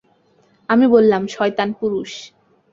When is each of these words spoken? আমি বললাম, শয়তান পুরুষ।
আমি 0.69 0.85
বললাম, 0.87 1.21
শয়তান 1.27 1.69
পুরুষ। 1.73 2.11